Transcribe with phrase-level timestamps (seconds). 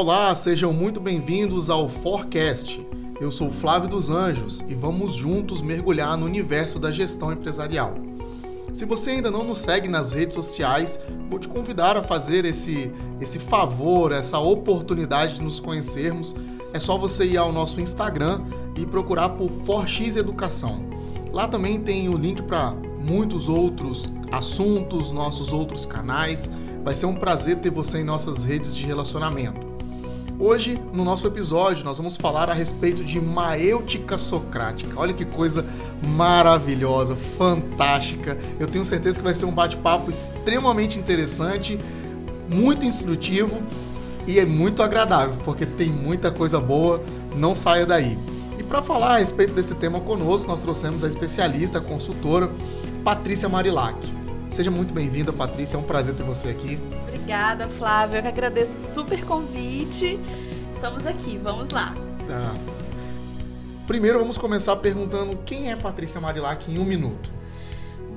[0.00, 2.86] Olá, sejam muito bem-vindos ao Forecast.
[3.20, 7.94] Eu sou Flávio dos Anjos e vamos juntos mergulhar no universo da gestão empresarial.
[8.72, 12.92] Se você ainda não nos segue nas redes sociais, vou te convidar a fazer esse,
[13.20, 16.32] esse favor, essa oportunidade de nos conhecermos.
[16.72, 18.42] É só você ir ao nosso Instagram
[18.76, 20.80] e procurar por Forx Educação.
[21.32, 26.48] Lá também tem o link para muitos outros assuntos, nossos outros canais.
[26.84, 29.67] Vai ser um prazer ter você em nossas redes de relacionamento.
[30.40, 34.92] Hoje, no nosso episódio, nós vamos falar a respeito de maêutica socrática.
[34.94, 35.66] Olha que coisa
[36.16, 38.38] maravilhosa, fantástica.
[38.56, 41.76] Eu tenho certeza que vai ser um bate-papo extremamente interessante,
[42.48, 43.60] muito instrutivo
[44.28, 47.02] e é muito agradável, porque tem muita coisa boa.
[47.34, 48.16] Não saia daí.
[48.56, 52.48] E para falar a respeito desse tema conosco, nós trouxemos a especialista, a consultora
[53.02, 53.96] Patrícia Marilac.
[54.52, 55.76] Seja muito bem-vinda, Patrícia.
[55.76, 56.78] É um prazer ter você aqui.
[57.28, 58.16] Obrigada, Flávio.
[58.16, 60.18] Eu que agradeço o super convite.
[60.74, 61.94] Estamos aqui, vamos lá.
[62.26, 62.54] Tá.
[63.86, 67.30] Primeiro vamos começar perguntando quem é Patrícia Marilac em um minuto.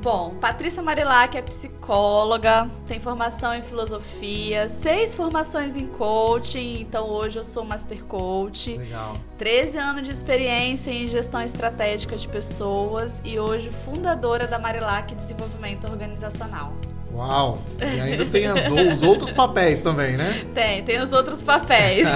[0.02, 7.38] Bom, Patrícia Marilac é psicóloga, tem formação em filosofia, seis formações em coaching, então hoje
[7.38, 8.78] eu sou Master Coach.
[8.78, 9.18] Legal.
[9.38, 15.84] 13 anos de experiência em gestão estratégica de pessoas e hoje fundadora da Marilac Desenvolvimento
[15.84, 16.74] Organizacional.
[17.14, 17.60] Uau!
[17.80, 20.46] E ainda tem as, os outros papéis também, né?
[20.54, 22.08] Tem, tem os outros papéis.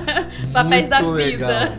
[0.52, 1.78] papéis da vida.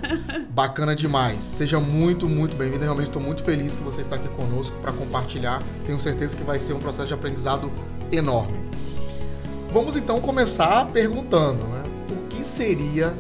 [0.49, 1.43] Bacana demais.
[1.43, 2.83] Seja muito, muito bem-vindo.
[2.83, 5.61] Realmente estou muito feliz que você está aqui conosco para compartilhar.
[5.85, 7.71] Tenho certeza que vai ser um processo de aprendizado
[8.11, 8.57] enorme.
[9.73, 11.83] Vamos então começar perguntando, né?
[12.11, 13.13] O que seria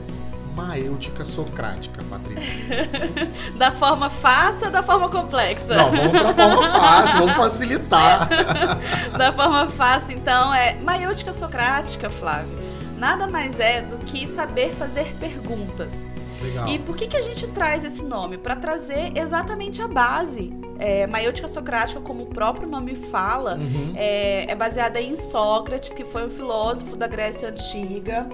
[0.63, 2.89] maêutica socrática, Patrícia?
[3.57, 5.75] da forma fácil ou da forma complexa?
[5.75, 8.29] Não, vamos para a forma fácil, vamos facilitar.
[9.17, 12.57] da forma fácil, então, é maêutica socrática, Flávio.
[12.97, 16.05] Nada mais é do que saber fazer perguntas.
[16.41, 16.67] Legal.
[16.67, 18.37] E por que, que a gente traz esse nome?
[18.37, 20.53] Para trazer exatamente a base.
[20.77, 23.91] É, Maiêutica Socrática, como o próprio nome fala, Uhum.
[23.97, 28.25] é, é baseada em Sócrates, que foi um filósofo da Grécia Antiga.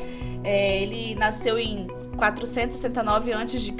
[0.43, 3.73] É, ele nasceu em 469 a.C.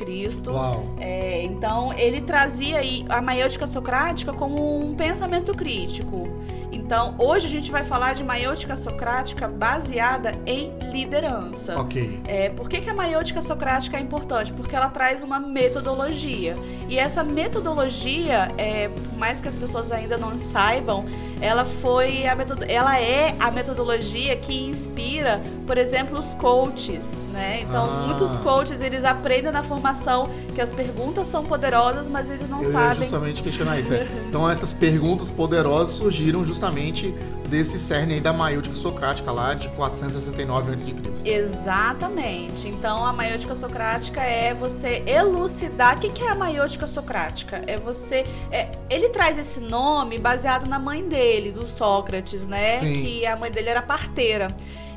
[0.99, 6.27] É, então, ele trazia aí a maiêutica socrática como um pensamento crítico.
[6.71, 11.79] Então, hoje a gente vai falar de maiêutica socrática baseada em liderança.
[11.79, 12.21] Ok.
[12.27, 14.53] É, por que, que a maiêutica socrática é importante?
[14.53, 16.55] Porque ela traz uma metodologia.
[16.87, 21.05] E essa metodologia, é, por mais que as pessoas ainda não saibam,
[21.41, 27.03] ela foi a metod ela é a metodologia que inspira, por exemplo, os coaches.
[27.35, 27.59] Né?
[27.63, 28.03] Então, Ah.
[28.07, 32.71] muitos coaches eles aprendem na formação que as perguntas são poderosas, mas eles não Eu
[32.71, 32.99] sabem.
[32.99, 33.93] justamente questionar isso.
[33.93, 34.07] é.
[34.29, 37.13] Então essas perguntas poderosas surgiram justamente
[37.49, 41.29] desse cerne aí da maêutica socrática lá de 469 a.C.
[41.29, 42.67] Exatamente.
[42.67, 45.97] Então, a maiêutica socrática é você elucidar.
[45.97, 47.61] O que é a maiêutica socrática?
[47.67, 48.25] É você.
[48.51, 52.79] é- ele traz esse nome baseado na mãe dele, do Sócrates, né?
[52.79, 53.01] Sim.
[53.03, 54.47] Que a mãe dele era parteira.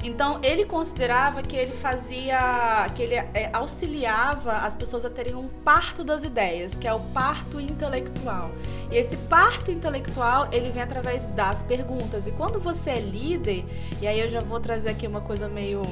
[0.03, 2.88] Então, ele considerava que ele fazia.
[2.94, 7.00] que ele é, auxiliava as pessoas a terem um parto das ideias, que é o
[7.00, 8.50] parto intelectual.
[8.91, 12.26] E esse parto intelectual, ele vem através das perguntas.
[12.26, 13.64] E quando você é líder,
[14.00, 15.82] e aí eu já vou trazer aqui uma coisa meio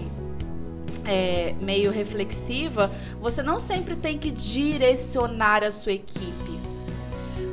[1.05, 2.91] é, meio reflexiva,
[3.21, 6.56] você não sempre tem que direcionar a sua equipe.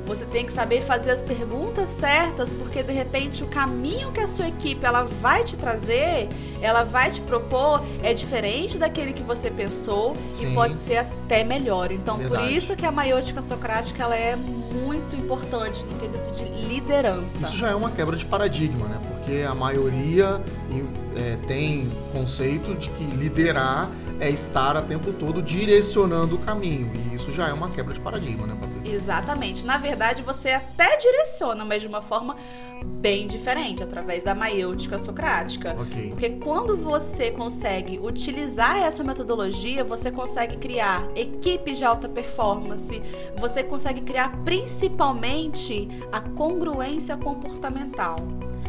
[0.05, 4.27] Você tem que saber fazer as perguntas certas, porque de repente o caminho que a
[4.27, 6.27] sua equipe ela vai te trazer,
[6.61, 10.51] ela vai te propor, é diferente daquele que você pensou Sim.
[10.51, 11.91] e pode ser até melhor.
[11.91, 12.55] Então, por Verdade.
[12.55, 17.37] isso que a maiôtica socrática ela é muito importante no quesito de liderança.
[17.41, 18.99] Isso já é uma quebra de paradigma, né?
[19.07, 20.41] Porque a maioria
[21.15, 23.89] é, tem conceito de que liderar
[24.19, 26.91] é estar a tempo todo direcionando o caminho.
[26.95, 28.72] E isso já é uma quebra de paradigma, né, Patrícia?
[28.93, 29.65] Exatamente.
[29.65, 32.35] Na verdade, você até direciona, mas de uma forma
[32.83, 35.75] bem diferente, através da maiêutica socrática.
[35.79, 36.09] Ok.
[36.09, 43.01] Porque quando você consegue utilizar essa metodologia, você consegue criar equipes de alta performance,
[43.37, 48.17] você consegue criar principalmente a congruência comportamental.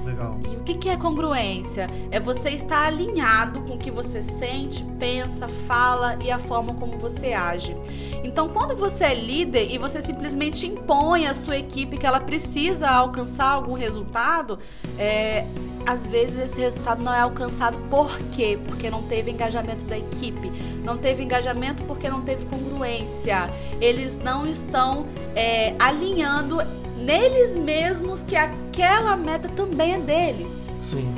[0.04, 0.38] Legal.
[0.50, 1.88] E o que é congruência?
[2.10, 6.98] É você estar alinhado com o que você sente, pensa, fala e a forma como
[6.98, 7.74] você age.
[8.22, 12.88] Então, quando você é líder e você simplesmente impõe à sua equipe que ela precisa
[12.88, 14.58] alcançar algum resultado,
[14.98, 15.46] é,
[15.86, 18.58] às vezes esse resultado não é alcançado por quê?
[18.66, 20.50] Porque não teve engajamento da equipe.
[20.84, 23.48] Não teve engajamento porque não teve congruência.
[23.80, 26.58] Eles não estão é, alinhando
[26.98, 28.36] neles mesmos que
[28.75, 30.53] aquela meta também é deles.
[30.82, 31.15] Sim.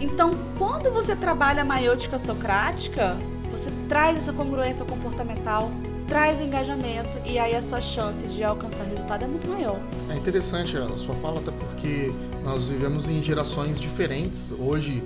[0.00, 3.16] Então, quando você trabalha a maiêutica socrática,
[3.50, 5.70] você traz essa congruência comportamental,
[6.06, 9.78] traz engajamento e aí a sua chance de alcançar resultado é muito maior.
[10.10, 12.12] É interessante a sua fala, até porque
[12.44, 14.52] nós vivemos em gerações diferentes.
[14.58, 15.02] Hoje,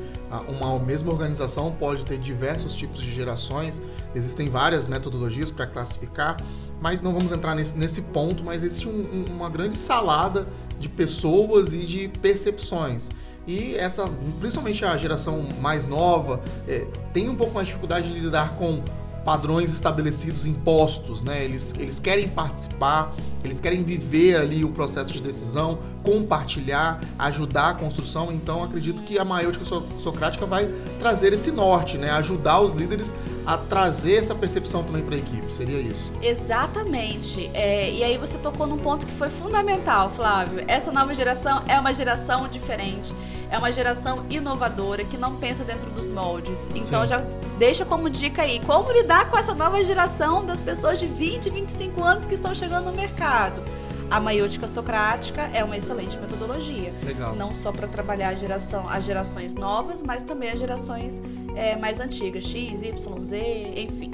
[0.49, 3.81] uma mesma organização pode ter diversos tipos de gerações,
[4.15, 6.37] existem várias metodologias para classificar,
[6.81, 10.47] mas não vamos entrar nesse, nesse ponto, mas existe um, uma grande salada
[10.79, 13.09] de pessoas e de percepções.
[13.47, 14.05] E essa,
[14.41, 18.83] principalmente a geração mais nova, é, tem um pouco mais de dificuldade de lidar com
[19.25, 21.45] padrões estabelecidos impostos, né?
[21.45, 23.15] Eles, eles querem participar,
[23.45, 28.33] eles querem viver ali o processo de decisão, compartilhar, ajudar a construção.
[28.33, 29.65] Então, acredito que a maiôtica
[30.03, 32.11] socrática vai trazer esse norte, né?
[32.11, 33.15] Ajudar os líderes
[33.49, 35.51] a trazer essa percepção também para a equipe.
[35.51, 36.13] Seria isso?
[36.21, 37.51] Exatamente.
[37.55, 40.63] É, e aí você tocou num ponto que foi fundamental, Flávio.
[40.69, 43.15] Essa nova geração é uma geração diferente
[43.51, 46.69] é uma geração inovadora que não pensa dentro dos moldes.
[46.75, 47.09] Então Sim.
[47.09, 47.25] já
[47.59, 52.05] deixa como dica aí como lidar com essa nova geração das pessoas de 20, 25
[52.05, 53.63] anos que estão chegando no mercado.
[54.11, 56.93] A maiútica socrática é uma excelente metodologia.
[57.05, 57.35] Legal.
[57.37, 61.21] Não só para trabalhar a geração, as gerações novas, mas também as gerações
[61.59, 64.13] é, mais antigas, X, Y, Z, enfim.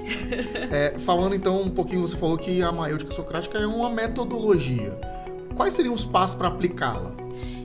[0.73, 4.99] É, falando então um pouquinho, você falou que a maiútica socrática é uma metodologia.
[5.55, 7.12] Quais seriam os passos para aplicá-la?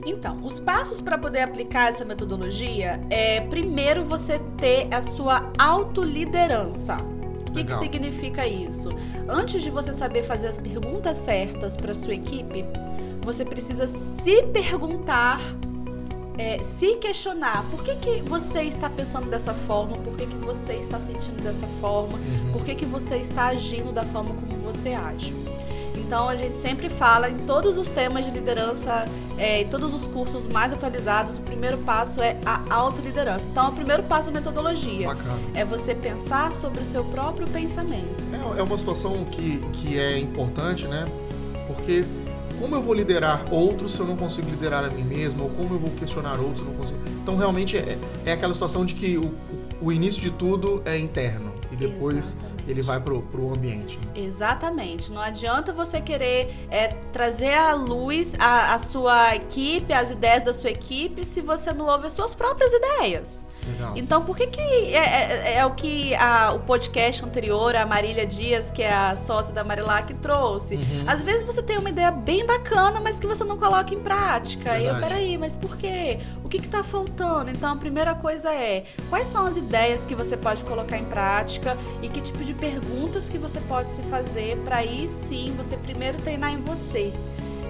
[0.04, 6.96] Então, os passos para poder aplicar essa metodologia é primeiro você ter a sua autoliderança.
[7.48, 8.90] O que, que significa isso?
[9.28, 12.64] Antes de você saber fazer as perguntas certas para sua equipe,
[13.22, 15.40] você precisa se perguntar,
[16.40, 20.72] é, se questionar por que, que você está pensando dessa forma, por que, que você
[20.74, 22.52] está sentindo dessa forma, uhum.
[22.54, 25.34] por que, que você está agindo da forma como você age.
[25.94, 29.04] Então a gente sempre fala em todos os temas de liderança,
[29.36, 33.46] é, em todos os cursos mais atualizados, o primeiro passo é a autoliderança.
[33.46, 35.08] Então o primeiro passo é a metodologia.
[35.08, 35.38] Bacana.
[35.54, 38.16] É você pensar sobre o seu próprio pensamento.
[38.32, 41.06] É, é uma situação que, que é importante, né?
[41.66, 42.02] Porque
[42.60, 45.44] como eu vou liderar outros se eu não consigo liderar a mim mesmo?
[45.44, 46.98] Ou como eu vou questionar outros se eu não consigo?
[47.22, 49.34] Então realmente é, é aquela situação de que o,
[49.80, 53.98] o início de tudo é interno e depois Exatamente ele vai pro, pro ambiente.
[54.14, 55.10] Exatamente.
[55.10, 60.52] Não adianta você querer é, trazer à luz a, a sua equipe, as ideias da
[60.52, 63.46] sua equipe, se você não ouve as suas próprias ideias.
[63.70, 63.92] Legal.
[63.96, 68.26] Então, por que que é, é, é o que a, o podcast anterior, a Marília
[68.26, 70.76] Dias, que é a sócia da Marilac, trouxe?
[70.76, 71.04] Uhum.
[71.06, 74.72] Às vezes você tem uma ideia bem bacana, mas que você não coloca em prática.
[74.72, 74.84] Verdade.
[74.84, 76.18] E eu, peraí, mas por quê?
[76.44, 77.50] O que que tá faltando?
[77.50, 81.76] Então, a primeira coisa é, quais são as ideias que você pode colocar em prática
[82.02, 86.18] e que tipo de perguntas que você pode se fazer para aí sim você primeiro
[86.18, 87.12] treinar em você.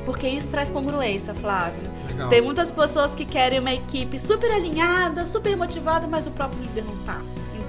[0.04, 1.90] Porque isso traz congruência, Flávio.
[2.08, 2.28] Legal.
[2.28, 6.84] Tem muitas pessoas que querem uma equipe super alinhada, super motivada, mas o próprio líder
[6.84, 7.20] não tá.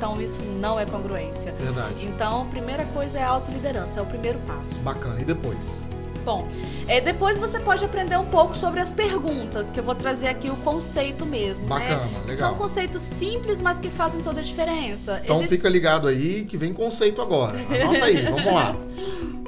[0.01, 1.54] Então isso não é congruência.
[1.60, 2.04] Verdade.
[2.04, 4.74] Então, a primeira coisa é a autoliderança, é o primeiro passo.
[4.83, 5.22] Bacana.
[5.22, 5.83] E depois?
[6.24, 6.48] Bom,
[6.88, 10.50] é, depois você pode aprender um pouco sobre as perguntas, que eu vou trazer aqui
[10.50, 11.63] o conceito mesmo.
[11.63, 11.69] Né?
[11.69, 12.22] Bacana, né?
[12.27, 12.50] legal.
[12.50, 15.20] São conceitos simples, mas que fazem toda a diferença.
[15.24, 15.56] Então Existe...
[15.56, 17.58] fica ligado aí que vem conceito agora.
[17.60, 18.75] Anota aí, vamos lá.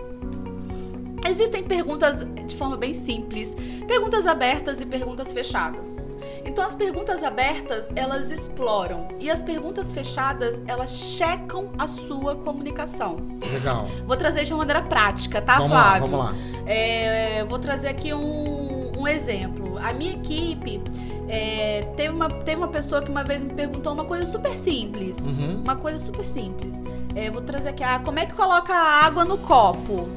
[1.30, 3.56] Existem perguntas de forma bem simples,
[3.88, 5.98] perguntas abertas e perguntas fechadas.
[6.46, 13.18] Então as perguntas abertas, elas exploram e as perguntas fechadas, elas checam a sua comunicação.
[13.52, 13.88] Legal.
[14.06, 16.12] Vou trazer de uma maneira prática, tá, vamos Flávio?
[16.12, 16.64] Lá, vamos lá.
[16.66, 19.78] É, vou trazer aqui um, um exemplo.
[19.80, 20.82] A minha equipe
[21.28, 25.18] é, teve, uma, teve uma pessoa que uma vez me perguntou uma coisa super simples.
[25.18, 25.62] Uhum.
[25.62, 26.74] Uma coisa super simples.
[27.16, 30.10] É, vou trazer aqui, ah, como é que coloca a água no copo?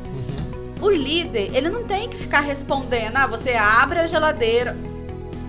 [0.81, 4.77] O líder, ele não tem que ficar respondendo, ah, você abre a geladeira.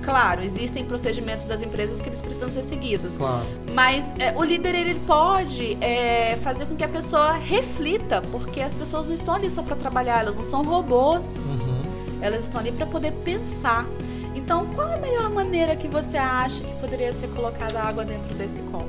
[0.03, 3.17] Claro, existem procedimentos das empresas que eles precisam ser seguidos.
[3.17, 3.45] Claro.
[3.73, 8.73] Mas é, o líder, ele pode é, fazer com que a pessoa reflita, porque as
[8.73, 11.35] pessoas não estão ali só para trabalhar, elas não são robôs.
[11.35, 11.77] Uhum.
[12.21, 13.85] Elas estão ali para poder pensar.
[14.33, 18.33] Então, qual é a melhor maneira que você acha que poderia ser colocada água dentro
[18.35, 18.87] desse copo?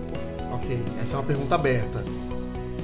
[0.52, 2.04] Ok, essa é uma pergunta aberta.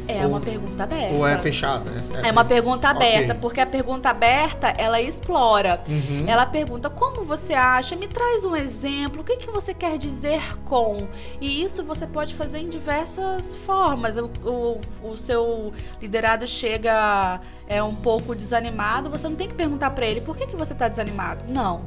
[0.07, 1.17] É ou, uma pergunta aberta.
[1.17, 1.91] Ou é fechada?
[2.23, 3.41] É, é uma pergunta aberta, okay.
[3.41, 5.83] porque a pergunta aberta, ela explora.
[5.89, 6.25] Uhum.
[6.27, 7.97] Ela pergunta, como você acha?
[7.97, 9.23] Me traz um exemplo.
[9.23, 11.09] O que, que você quer dizer com?
[11.41, 14.17] E isso você pode fazer em diversas formas.
[14.17, 14.81] O, o,
[15.13, 20.21] o seu liderado chega é um pouco desanimado, você não tem que perguntar para ele,
[20.21, 21.45] por que, que você está desanimado?
[21.49, 21.81] Não.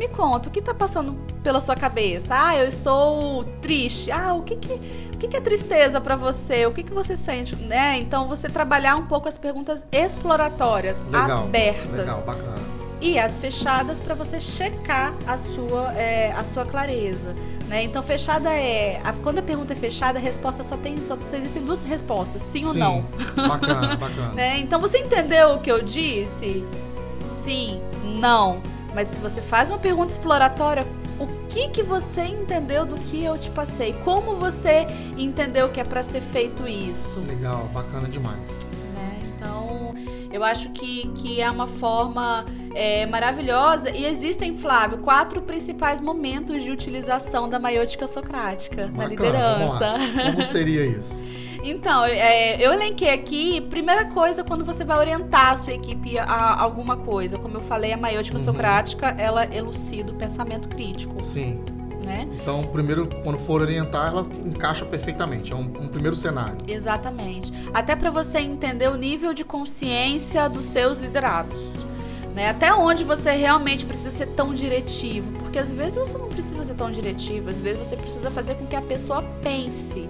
[0.00, 2.28] Me conta, o que está passando pela sua cabeça?
[2.30, 4.10] Ah, eu estou triste.
[4.10, 6.64] Ah, o que que, o que, que é tristeza para você?
[6.64, 7.54] O que, que você sente?
[7.54, 7.98] Né?
[7.98, 11.92] Então, você trabalhar um pouco as perguntas exploratórias, legal, abertas.
[11.92, 12.56] Legal, bacana.
[12.98, 17.36] e as fechadas para você checar a sua, é, a sua clareza.
[17.68, 17.84] Né?
[17.84, 19.02] Então, fechada é.
[19.04, 20.96] A, quando a pergunta é fechada, a resposta só tem.
[20.96, 22.64] Só, só existem duas respostas, sim, sim.
[22.64, 23.04] ou não.
[23.36, 24.32] Bacana, bacana.
[24.32, 24.60] né?
[24.60, 26.64] Então, você entendeu o que eu disse?
[27.44, 27.82] Sim,
[28.18, 28.62] não.
[28.94, 30.86] Mas se você faz uma pergunta exploratória,
[31.18, 33.94] o que que você entendeu do que eu te passei?
[34.04, 34.86] Como você
[35.18, 37.20] entendeu que é para ser feito isso?
[37.28, 38.66] Legal, bacana demais.
[38.94, 39.20] Né?
[39.36, 39.94] Então,
[40.32, 43.90] eu acho que, que é uma forma é, maravilhosa.
[43.90, 49.94] E existem, Flávio, quatro principais momentos de utilização da maiôtica socrática Bacana, na liderança.
[50.30, 51.20] Como seria isso?
[51.62, 56.60] Então, é, eu elenquei aqui, primeira coisa, quando você vai orientar a sua equipe a
[56.60, 57.38] alguma coisa.
[57.38, 58.44] Como eu falei, a maiôtica uhum.
[58.44, 61.22] socrática, ela elucida o pensamento crítico.
[61.22, 61.62] Sim.
[62.02, 62.26] Né?
[62.40, 65.52] Então, primeiro, quando for orientar, ela encaixa perfeitamente.
[65.52, 66.56] É um, um primeiro cenário.
[66.66, 67.52] Exatamente.
[67.74, 71.60] Até para você entender o nível de consciência dos seus liderados.
[72.34, 72.48] Né?
[72.48, 75.38] Até onde você realmente precisa ser tão diretivo.
[75.40, 78.66] Porque às vezes você não precisa ser tão diretivo, às vezes você precisa fazer com
[78.66, 80.08] que a pessoa pense.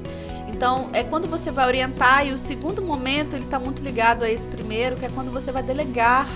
[0.60, 4.30] Então, é quando você vai orientar, e o segundo momento ele está muito ligado a
[4.30, 6.28] esse primeiro, que é quando você vai delegar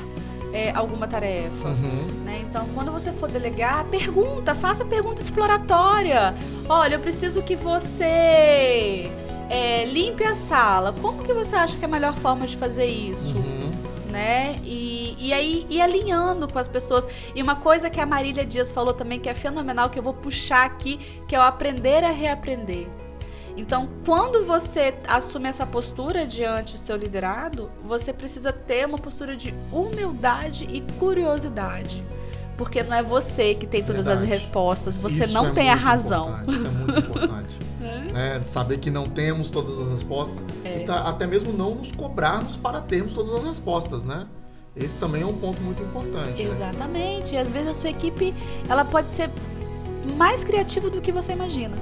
[0.50, 1.69] é, alguma tarefa.
[1.69, 2.07] Uhum.
[2.25, 2.43] Né?
[2.49, 6.35] Então, quando você for delegar, pergunta, faça pergunta exploratória.
[6.66, 9.11] Olha, eu preciso que você
[9.50, 10.95] é, limpe a sala.
[11.02, 13.26] Como que você acha que é a melhor forma de fazer isso?
[13.26, 13.75] Uhum
[14.11, 14.61] né?
[14.64, 17.04] E, e aí e alinhando com as pessoas.
[17.35, 20.14] E uma coisa que a Marília Dias falou também que é fenomenal, que eu vou
[20.14, 22.88] puxar aqui, que é o aprender a reaprender.
[23.56, 29.37] Então, quando você assume essa postura diante do seu liderado, você precisa ter uma postura
[29.37, 32.04] de humildade e curiosidade.
[32.56, 34.23] Porque não é você que tem todas Verdade.
[34.23, 36.28] as respostas, você Isso não é tem a razão.
[36.28, 36.56] Importante.
[36.56, 37.58] Isso é muito importante.
[38.12, 38.42] né?
[38.46, 40.80] Saber que não temos todas as respostas é.
[40.80, 44.26] e tá, até mesmo não nos cobrarmos para termos todas as respostas, né?
[44.76, 46.42] Esse também é um ponto muito importante.
[46.42, 46.50] Né?
[46.50, 47.32] Exatamente.
[47.32, 47.38] Né?
[47.38, 48.34] E às vezes a sua equipe
[48.68, 49.30] ela pode ser
[50.16, 51.76] mais criativa do que você imagina,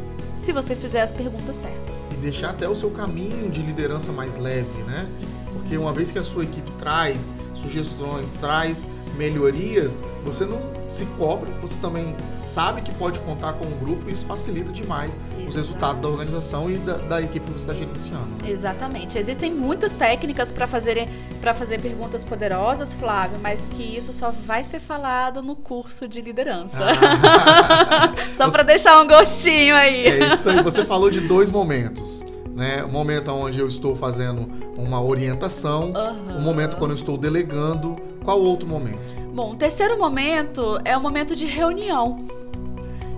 [0.45, 2.13] se você fizer as perguntas certas.
[2.13, 5.09] E deixar até o seu caminho de liderança mais leve, né?
[5.53, 8.85] Porque uma vez que a sua equipe traz sugestões, traz
[9.17, 12.15] melhorias, você não se cobra, você também
[12.45, 15.49] sabe que pode contar com o grupo e isso facilita demais Exatamente.
[15.49, 18.29] os resultados da organização e da, da equipe que você está gerenciando.
[18.47, 19.19] Exatamente.
[19.19, 21.09] Existem muitas técnicas para fazer,
[21.55, 26.77] fazer perguntas poderosas, Flávio, mas que isso só vai ser falado no curso de liderança.
[26.79, 28.15] Ah.
[28.37, 30.07] só para deixar um gostinho aí.
[30.07, 30.63] É isso aí.
[30.63, 32.25] Você falou de dois momentos.
[32.55, 32.85] Né?
[32.85, 36.37] O momento onde eu estou fazendo uma orientação, uhum.
[36.37, 37.97] o momento quando eu estou delegando.
[38.25, 38.99] Qual outro momento?
[39.35, 42.27] Bom, o terceiro momento é o momento de reunião.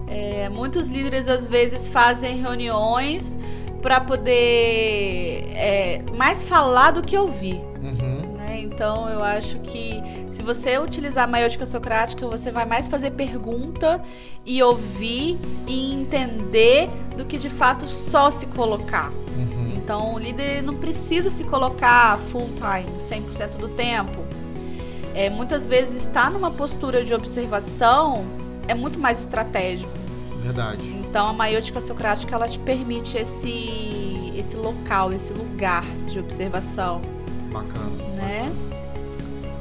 [0.07, 3.37] É, muitos líderes às vezes fazem reuniões
[3.83, 7.61] para poder é, mais falar do que ouvir.
[7.83, 8.35] Uhum.
[8.37, 8.61] Né?
[8.63, 14.03] Então eu acho que se você utilizar a maiótica socrática, você vai mais fazer pergunta
[14.47, 19.11] e ouvir e entender do que de fato só se colocar.
[19.37, 19.73] Uhum.
[19.77, 24.24] Então o líder não precisa se colocar full time, 100% do tempo.
[25.15, 28.25] É, muitas vezes estar numa postura de observação
[28.67, 29.91] é muito mais estratégico.
[30.43, 30.83] Verdade.
[31.09, 37.01] Então a maiôtica socrática ela te permite esse esse local, esse lugar de observação.
[37.53, 37.89] Bacana.
[38.17, 38.53] Né?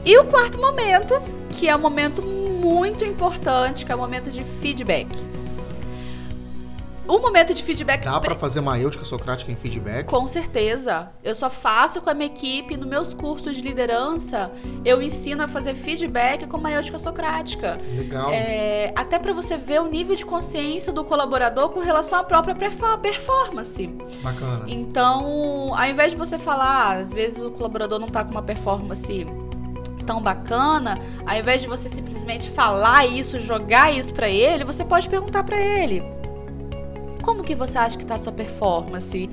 [0.04, 1.14] E o quarto momento,
[1.52, 5.08] que é um momento muito importante, que é o momento de feedback
[7.16, 8.04] o momento de feedback.
[8.04, 10.06] Dá para fazer maiêutica socrática em feedback?
[10.06, 11.10] Com certeza.
[11.24, 14.52] Eu só faço com a minha equipe, nos meus cursos de liderança,
[14.84, 17.78] eu ensino a fazer feedback com maiêutica socrática.
[17.96, 18.32] Legal.
[18.32, 22.56] É, até para você ver o nível de consciência do colaborador com relação à própria
[22.56, 23.88] performance.
[24.22, 24.66] Bacana.
[24.68, 29.28] Então, ao invés de você falar, às vezes o colaborador não tá com uma performance
[30.06, 35.08] tão bacana, ao invés de você simplesmente falar isso, jogar isso para ele, você pode
[35.08, 36.23] perguntar para ele
[37.24, 39.30] como que você acha que está a sua performance?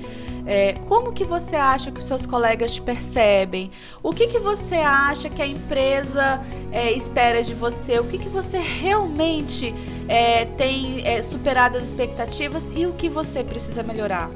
[0.47, 3.69] É, como que você acha que os seus colegas te percebem?
[4.01, 7.99] O que, que você acha que a empresa é, espera de você?
[7.99, 9.75] O que, que você realmente
[10.07, 14.31] é, tem é, superado as expectativas e o que você precisa melhorar?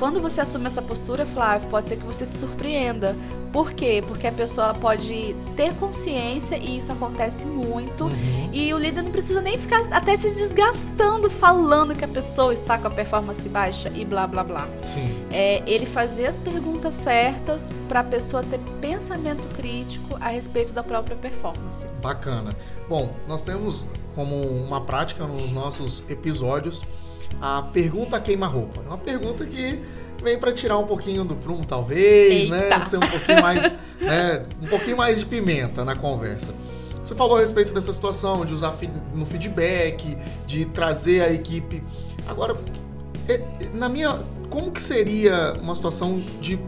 [0.00, 3.14] Quando você assume essa postura, Flávio, pode ser que você se surpreenda,
[3.52, 4.02] por quê?
[4.08, 8.04] Porque a pessoa pode ter consciência e isso acontece muito.
[8.04, 8.50] Uhum.
[8.50, 12.78] E o líder não precisa nem ficar até se desgastando falando que a pessoa está
[12.78, 14.66] com a performance baixa e blá blá blá.
[14.84, 15.22] Sim.
[15.30, 20.82] É ele fazer as perguntas certas para a pessoa ter pensamento crítico a respeito da
[20.82, 21.84] própria performance.
[22.00, 22.56] Bacana.
[22.88, 26.80] Bom, nós temos como uma prática nos nossos episódios
[27.40, 28.80] a pergunta queima-roupa.
[28.84, 29.78] É uma pergunta que
[30.22, 32.64] vem para tirar um pouquinho do prumo, talvez, né?
[32.64, 32.78] Eita.
[32.78, 32.86] né?
[32.86, 34.46] Ser um pouquinho mais, né?
[34.62, 36.54] Um pouquinho mais de pimenta na conversa.
[37.02, 38.76] Você falou a respeito dessa situação, de usar
[39.12, 41.82] no feedback, de trazer a equipe.
[42.28, 42.56] Agora,
[43.28, 43.42] é,
[43.74, 44.18] na minha.
[44.48, 46.58] Como que seria uma situação de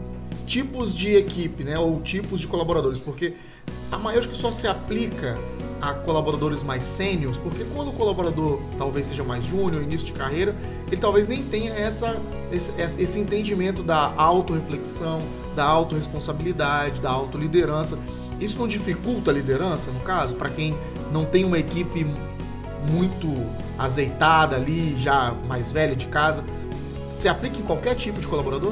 [0.47, 1.77] tipos de equipe, né?
[1.77, 2.97] Ou tipos de colaboradores?
[2.97, 3.33] Porque
[3.91, 5.37] a maior que só se aplica
[5.83, 10.55] a colaboradores mais sênios, porque quando o colaborador talvez seja mais júnior, início de carreira,
[10.87, 12.15] ele talvez nem tenha essa,
[12.53, 15.19] esse, esse entendimento da autorreflexão,
[15.53, 17.99] da autorresponsabilidade, da autoliderança.
[18.39, 20.73] Isso não dificulta a liderança, no caso, para quem
[21.11, 22.07] não tem uma equipe
[22.89, 23.27] muito
[23.77, 26.45] azeitada ali, já mais velha de casa?
[27.11, 28.71] Se aplica em qualquer tipo de colaborador?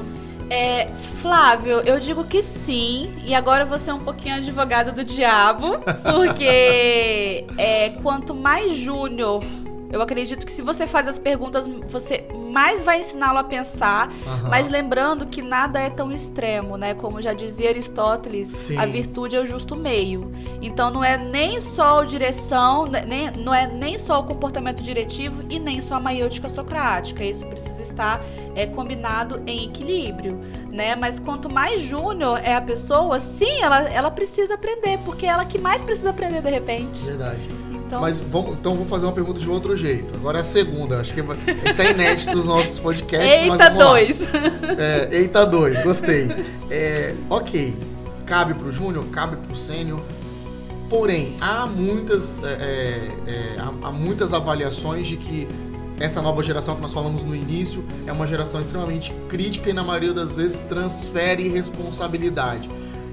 [0.51, 0.89] É,
[1.22, 5.77] Flávio, eu digo que sim, e agora você é um pouquinho advogado do diabo,
[6.13, 9.41] porque é, quanto mais júnior
[9.89, 14.50] eu acredito que se você faz as perguntas, você mais vai ensiná-lo a pensar, uhum.
[14.50, 16.93] mas lembrando que nada é tão extremo, né?
[16.93, 18.77] Como já dizia Aristóteles, Sim.
[18.77, 20.31] a virtude é o justo meio.
[20.62, 24.84] Então não é nem só a direção, né, nem, não é nem só o comportamento
[24.84, 27.24] diretivo e nem só a maiêutica socrática.
[27.24, 28.22] Isso precisa estar
[28.55, 30.39] é, combinado em equilíbrio,
[30.70, 30.96] né?
[30.96, 35.46] Mas quanto mais júnior é a pessoa, sim, ela, ela precisa aprender, porque é ela
[35.46, 37.01] que mais precisa aprender de repente.
[37.03, 37.61] Verdade.
[37.91, 38.00] Então...
[38.00, 40.15] Mas vamos, então vou fazer uma pergunta de outro jeito.
[40.15, 41.01] Agora é a segunda.
[41.01, 41.21] Acho que
[41.65, 43.43] esse é inédito dos nossos podcasts.
[43.43, 44.17] Eita, dois!
[44.77, 45.83] É, eita, dois.
[45.83, 46.29] Gostei.
[46.69, 47.75] É, ok.
[48.25, 50.00] Cabe pro Júnior, cabe pro Sênior.
[50.89, 55.45] Porém, há muitas, é, é, é, há, há muitas avaliações de que
[56.00, 59.83] essa nova geração que nós falamos no início é uma geração extremamente crítica e na
[59.83, 62.69] maioria das vezes transfere responsabilidade.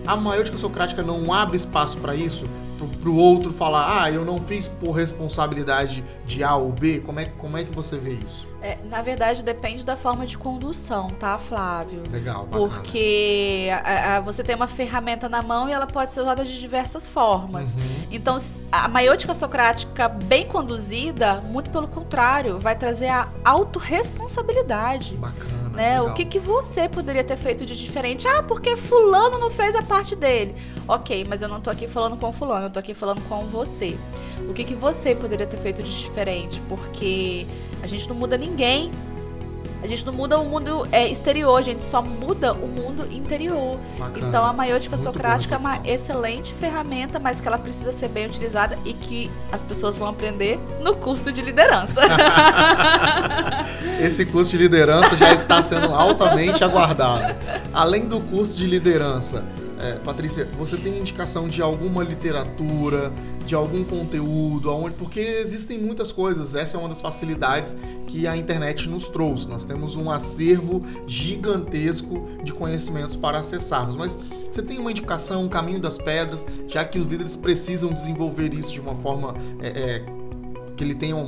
[0.06, 2.44] A maior socrática não abre espaço para isso,
[2.86, 7.00] pro, o outro falar, ah, eu não fiz por responsabilidade de A ou B?
[7.00, 8.46] Como é, como é que você vê isso?
[8.60, 12.02] É, na verdade, depende da forma de condução, tá, Flávio?
[12.10, 12.44] Legal.
[12.44, 12.68] Bacana.
[12.68, 16.58] Porque a, a, você tem uma ferramenta na mão e ela pode ser usada de
[16.58, 17.74] diversas formas.
[17.74, 18.06] Uhum.
[18.10, 18.36] Então,
[18.72, 25.14] a maiôtica socrática bem conduzida, muito pelo contrário, vai trazer a autorresponsabilidade.
[25.14, 25.57] Bacana.
[25.78, 26.02] Né?
[26.02, 28.26] O que, que você poderia ter feito de diferente?
[28.26, 30.56] Ah, porque fulano não fez a parte dele.
[30.88, 33.96] Ok, mas eu não tô aqui falando com fulano, eu tô aqui falando com você.
[34.48, 36.60] O que, que você poderia ter feito de diferente?
[36.68, 37.46] Porque
[37.80, 38.90] a gente não muda ninguém.
[39.82, 43.78] A gente não muda o mundo é, exterior, a gente só muda o mundo interior.
[43.98, 44.26] Bacana.
[44.26, 48.76] Então a maiôtica socrática é uma excelente ferramenta, mas que ela precisa ser bem utilizada
[48.84, 52.00] e que as pessoas vão aprender no curso de liderança.
[54.00, 57.34] Esse curso de liderança já está sendo altamente aguardado.
[57.72, 59.44] Além do curso de liderança,
[59.78, 63.12] é, Patrícia, você tem indicação de alguma literatura,
[63.46, 66.54] de algum conteúdo, aonde, porque existem muitas coisas.
[66.54, 69.48] Essa é uma das facilidades que a internet nos trouxe.
[69.48, 73.96] Nós temos um acervo gigantesco de conhecimentos para acessarmos.
[73.96, 74.16] Mas
[74.50, 78.72] você tem uma indicação, um caminho das pedras, já que os líderes precisam desenvolver isso
[78.72, 80.17] de uma forma é, é,
[80.78, 81.26] que ele tenha um,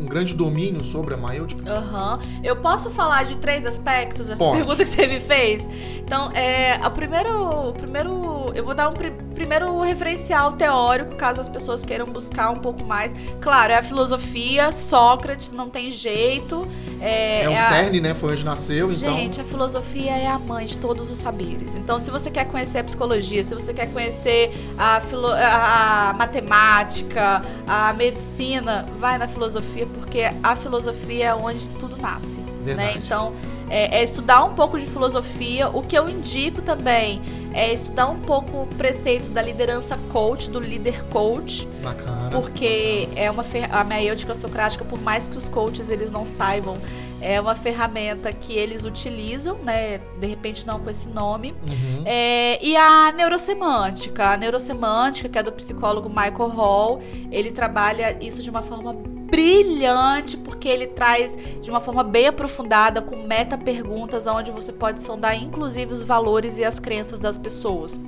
[0.00, 1.56] um grande domínio sobre a?
[1.66, 2.20] Aham.
[2.22, 2.40] Uhum.
[2.42, 4.58] Eu posso falar de três aspectos dessa Pode.
[4.58, 5.68] pergunta que você me fez?
[5.98, 8.12] Então, é, o primeiro, o primeiro,
[8.56, 12.82] eu vou dar um pr primeiro referencial teórico, caso as pessoas queiram buscar um pouco
[12.82, 13.14] mais.
[13.38, 16.66] Claro, é a filosofia, Sócrates, não tem jeito.
[16.98, 18.02] É, é o é cerne, a...
[18.02, 18.14] né?
[18.14, 19.16] Foi onde nasceu, Gente, então.
[19.16, 21.76] Gente, a filosofia é a mãe de todos os saberes.
[21.76, 25.28] Então, se você quer conhecer a psicologia, se você quer conhecer a, filo...
[25.28, 32.38] a matemática, a medicina, vai na filosofia, porque a filosofia é onde tudo nasce.
[32.64, 32.94] Né?
[32.96, 33.34] Então,
[33.68, 35.68] é, é, estudar um pouco de filosofia.
[35.68, 37.20] O que eu indico também
[37.56, 41.66] é estudar um pouco preceitos da liderança coach, do líder coach.
[41.82, 42.28] Bacana.
[42.30, 46.76] Porque é uma a maiêutica socrática, por mais que os coaches eles não saibam,
[47.18, 49.98] é uma ferramenta que eles utilizam, né?
[50.20, 51.52] De repente não com esse nome.
[51.52, 52.02] Uhum.
[52.04, 54.32] É, e a neurosemântica.
[54.32, 58.94] A neurosemântica, que é do psicólogo Michael Hall, ele trabalha isso de uma forma
[59.36, 65.02] brilhante, porque ele traz de uma forma bem aprofundada, com meta perguntas, onde você pode
[65.02, 68.00] sondar inclusive os valores e as crenças das pessoas.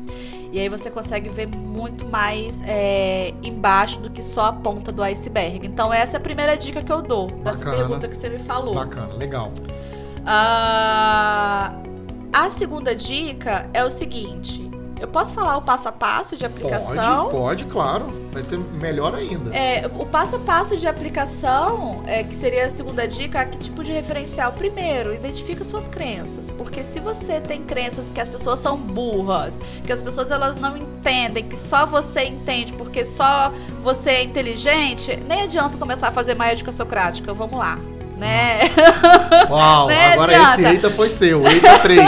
[0.51, 5.03] E aí você consegue ver muito mais é, embaixo do que só a ponta do
[5.03, 5.67] iceberg.
[5.67, 7.77] Então essa é a primeira dica que eu dou dessa Bacana.
[7.77, 8.75] pergunta que você me falou.
[8.75, 9.53] Bacana, legal.
[10.21, 11.89] Uh,
[12.33, 14.68] a segunda dica é o seguinte:
[15.01, 17.31] eu posso falar o passo a passo de aplicação?
[17.31, 18.29] Pode, pode, claro.
[18.33, 19.55] Vai ser melhor ainda.
[19.57, 23.83] É, o passo a passo de aplicação, é, que seria a segunda dica, que tipo
[23.83, 24.53] de referencial?
[24.53, 26.51] Primeiro, identifica suas crenças.
[26.51, 30.77] Porque se você tem crenças que as pessoas são burras, que as pessoas elas não
[30.77, 36.35] entendem, que só você entende porque só você é inteligente, nem adianta começar a fazer
[36.35, 37.33] mágica socrática.
[37.33, 37.79] Vamos lá
[38.19, 38.63] né?
[39.49, 40.61] Uau, agora adianta.
[40.61, 42.01] esse eita foi seu, eita 3.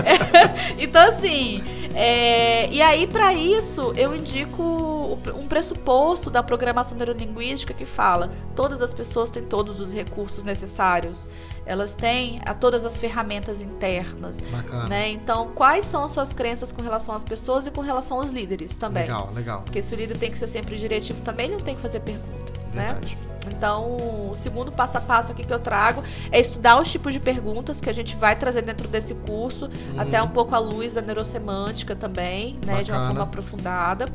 [0.78, 1.62] então, assim,
[1.96, 8.82] É, e aí, para isso, eu indico um pressuposto da programação neurolinguística que fala todas
[8.82, 11.26] as pessoas têm todos os recursos necessários,
[11.64, 14.40] elas têm a todas as ferramentas internas.
[14.40, 14.88] Bacana.
[14.88, 15.10] Né?
[15.10, 18.76] Então, quais são as suas crenças com relação às pessoas e com relação aos líderes
[18.76, 19.04] também?
[19.04, 19.62] Legal, legal.
[19.62, 22.00] Porque se o líder tem que ser sempre diretivo também, ele não tem que fazer
[22.00, 22.52] pergunta.
[22.74, 22.92] Né?
[22.92, 23.16] Verdade.
[23.16, 23.35] Né?
[23.50, 27.20] Então, o segundo passo a passo aqui que eu trago é estudar os tipos de
[27.20, 30.00] perguntas que a gente vai trazer dentro desse curso, uhum.
[30.00, 34.06] até um pouco à luz da neurosemântica também, né, de uma forma aprofundada.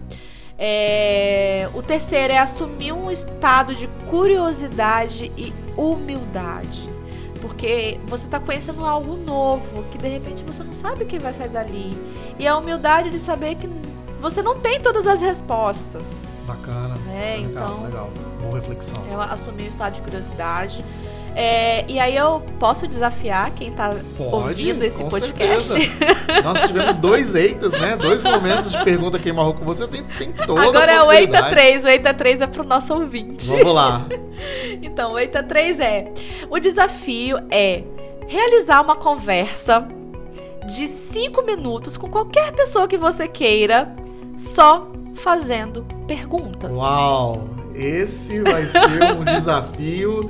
[0.58, 6.90] É, o terceiro é assumir um estado de curiosidade e humildade.
[7.42, 11.34] Porque você está conhecendo algo novo, que de repente você não sabe o que vai
[11.34, 11.98] sair dali.
[12.38, 13.68] E a humildade de saber que
[14.22, 16.06] você não tem todas as respostas.
[16.46, 16.96] Bacana.
[17.14, 17.84] É, legal, então.
[17.84, 18.10] Legal.
[18.42, 19.04] Boa reflexão.
[19.10, 20.84] Eu assumi o estado de curiosidade.
[21.34, 25.74] É, e aí eu posso desafiar quem está ouvindo esse podcast.
[26.44, 27.96] Nós tivemos dois eitas, né?
[27.96, 29.88] Dois momentos de pergunta quem marrou com você.
[29.88, 31.86] Tem, tem toda Agora é o eita 3.
[31.86, 33.48] O eita 3 é pro nosso ouvinte.
[33.48, 34.06] Vamos lá.
[34.82, 36.12] então, o eita 3 é...
[36.50, 37.84] O desafio é
[38.28, 39.88] realizar uma conversa
[40.68, 43.94] de 5 minutos com qualquer pessoa que você queira,
[44.36, 46.76] só fazendo perguntas.
[46.76, 47.48] Uau!
[47.74, 50.30] Esse vai ser um desafio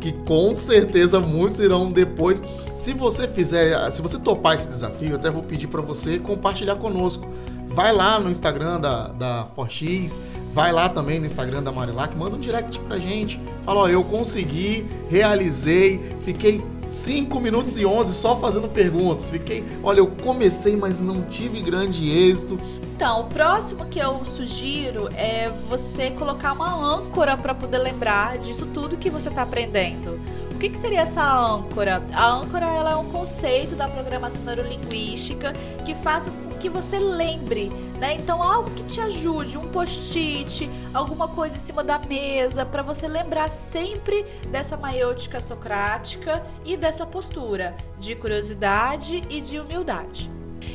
[0.00, 2.42] que com certeza muitos irão depois.
[2.76, 6.76] Se você fizer, se você topar esse desafio, eu até vou pedir para você compartilhar
[6.76, 7.28] conosco.
[7.68, 10.20] Vai lá no Instagram da, da Forx,
[10.52, 13.38] vai lá também no Instagram da Marilac, manda um direct pra gente.
[13.64, 19.30] Fala, ó, eu consegui, realizei, fiquei 5 minutos e 11 só fazendo perguntas.
[19.30, 22.58] Fiquei, olha, eu comecei, mas não tive grande êxito.
[23.00, 28.66] Então, o próximo que eu sugiro é você colocar uma âncora para poder lembrar disso
[28.74, 30.20] tudo que você está aprendendo.
[30.52, 32.02] O que, que, seria essa âncora?
[32.12, 35.54] A âncora ela é um conceito da programação neurolinguística
[35.86, 38.16] que faça com que você lembre, né?
[38.16, 43.08] Então, algo que te ajude, um post-it, alguma coisa em cima da mesa, para você
[43.08, 50.30] lembrar sempre dessa maiêutica socrática e dessa postura de curiosidade e de humildade.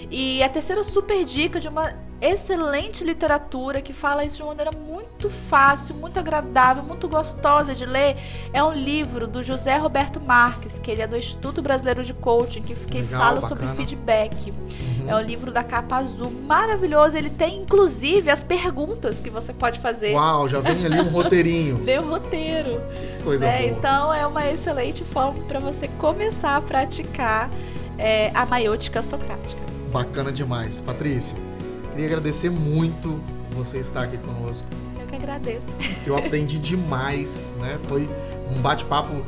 [0.10, 4.72] E a terceira super dica de uma excelente literatura que fala isso de uma maneira
[4.72, 8.16] muito fácil, muito agradável, muito gostosa de ler.
[8.54, 12.62] É um livro do José Roberto Marques, que ele é do Instituto Brasileiro de Coaching,
[12.62, 13.48] que, que Legal, fala bacana.
[13.48, 14.52] sobre feedback.
[14.52, 15.10] Uhum.
[15.10, 17.18] É um livro da capa azul, maravilhoso.
[17.18, 20.14] Ele tem, inclusive, as perguntas que você pode fazer.
[20.14, 21.78] Uau, já vem ali um roteirinho.
[21.84, 22.82] vem o roteiro.
[23.24, 23.60] Coisa né?
[23.60, 23.70] boa.
[23.72, 27.50] Então, é uma excelente forma para você começar a praticar
[27.98, 29.62] é, a maiôtica socrática.
[29.92, 30.82] Bacana demais.
[30.82, 31.36] Patrícia,
[31.96, 34.68] Queria agradecer muito você estar aqui conosco.
[35.00, 35.64] Eu que agradeço.
[36.06, 37.80] Eu aprendi demais, né?
[37.84, 38.10] Foi
[38.54, 39.24] um bate-papo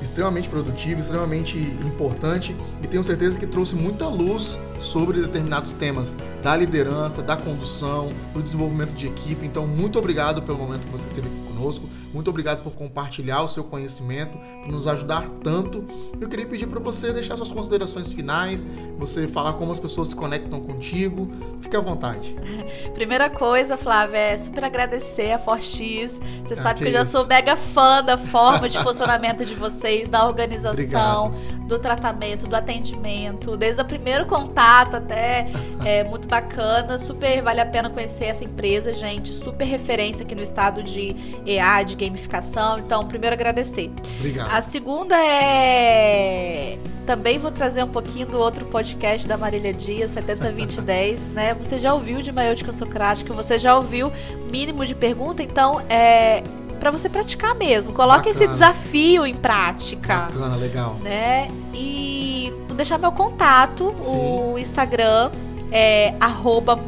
[0.00, 6.56] extremamente produtivo, extremamente importante e tenho certeza que trouxe muita luz sobre determinados temas da
[6.56, 9.44] liderança, da condução, do desenvolvimento de equipe.
[9.44, 11.88] Então, muito obrigado pelo momento que você esteve aqui conosco.
[12.12, 15.84] Muito obrigado por compartilhar o seu conhecimento, por nos ajudar tanto.
[16.20, 18.66] Eu queria pedir para você deixar suas considerações finais,
[18.98, 21.30] você falar como as pessoas se conectam contigo.
[21.60, 22.34] Fique à vontade.
[22.94, 25.70] Primeira coisa, Flávia, é super agradecer a Forx.
[25.70, 29.54] Você ah, sabe que, que eu já sou mega fã da forma de funcionamento de
[29.54, 31.66] vocês, da organização, Obrigado.
[31.66, 35.46] do tratamento, do atendimento, desde o primeiro contato até
[35.84, 40.42] é muito bacana, super vale a pena conhecer essa empresa, gente, super referência aqui no
[40.42, 41.14] estado de
[41.50, 42.78] EA, de gamificação.
[42.78, 43.90] Então, primeiro agradecer.
[44.18, 44.52] Obrigado.
[44.52, 46.78] A segunda é
[47.10, 51.54] também vou trazer um pouquinho do outro podcast da Marília Dias, 702010, né?
[51.54, 54.12] Você já ouviu de Maiútica Socrática, você já ouviu
[54.48, 56.40] mínimo de pergunta, então é
[56.78, 57.92] para você praticar mesmo.
[57.92, 58.44] Coloque Bacana.
[58.44, 60.20] esse desafio em prática.
[60.20, 60.94] Bacana, legal.
[61.02, 61.48] Né?
[61.74, 64.52] E vou deixar meu contato, Sim.
[64.52, 65.32] o Instagram
[65.72, 66.14] é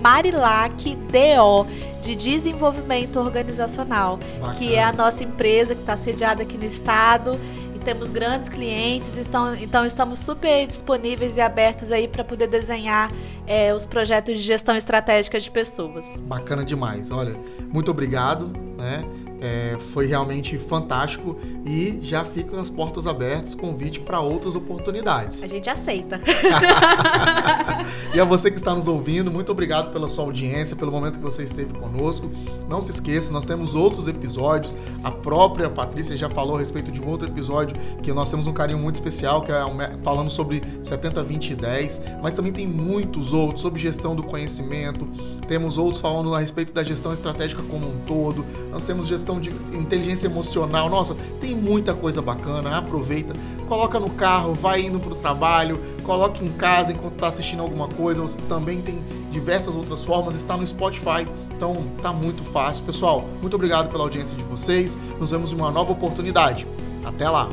[0.00, 1.66] marilacdo
[2.02, 4.58] de desenvolvimento organizacional, Bacana.
[4.58, 7.38] que é a nossa empresa que está sediada aqui no estado
[7.74, 13.10] e temos grandes clientes, então, então estamos super disponíveis e abertos aí para poder desenhar
[13.46, 16.06] é, os projetos de gestão estratégica de pessoas.
[16.22, 17.38] Bacana demais, olha,
[17.72, 19.04] muito obrigado, né?
[19.42, 25.42] É, foi realmente fantástico e já ficam as portas abertas, convite para outras oportunidades.
[25.42, 26.20] A gente aceita.
[28.14, 31.24] e a você que está nos ouvindo, muito obrigado pela sua audiência, pelo momento que
[31.24, 32.30] você esteve conosco.
[32.68, 34.76] Não se esqueça, nós temos outros episódios.
[35.02, 38.52] A própria Patrícia já falou a respeito de um outro episódio que nós temos um
[38.52, 39.62] carinho muito especial, que é
[40.04, 45.08] falando sobre 70, 20 e 10, mas também tem muitos outros sobre gestão do conhecimento.
[45.48, 48.44] Temos outros falando a respeito da gestão estratégica como um todo.
[48.70, 50.88] Nós temos gestão questão de inteligência emocional.
[50.90, 52.76] Nossa, tem muita coisa bacana.
[52.76, 53.32] Aproveita,
[53.68, 57.88] coloca no carro, vai indo para o trabalho, coloque em casa enquanto está assistindo alguma
[57.88, 58.20] coisa.
[58.22, 58.98] Você também tem
[59.30, 61.26] diversas outras formas, está no Spotify.
[61.54, 62.84] Então tá muito fácil.
[62.84, 64.96] Pessoal, muito obrigado pela audiência de vocês.
[65.18, 66.66] Nos vemos em uma nova oportunidade.
[67.04, 67.48] Até lá!